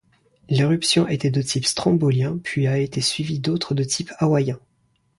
L'éruption 0.49 1.07
était 1.07 1.29
de 1.29 1.43
type 1.43 1.63
strombolien 1.63 2.39
puis 2.43 2.65
a 2.65 2.79
été 2.79 3.01
suivie 3.01 3.37
d'autres 3.37 3.75
de 3.75 3.83
type 3.83 4.11
hawaïeen. 4.17 4.57